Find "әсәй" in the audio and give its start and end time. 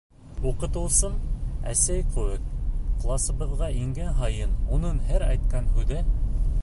1.73-2.05